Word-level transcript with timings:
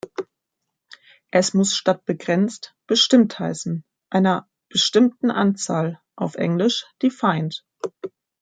Es 1.29 1.53
muss 1.53 1.75
statt 1.75 2.05
"begrenzt" 2.05 2.73
"bestimmt" 2.87 3.37
heißen, 3.37 3.83
einer 4.09 4.49
"bestimmten 4.67 5.29
Anzahl", 5.29 6.01
auf 6.15 6.33
Englisch 6.33 6.87
"defined". 7.03 7.63